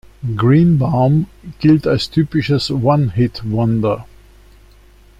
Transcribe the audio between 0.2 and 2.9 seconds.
Greenbaum gilt als typisches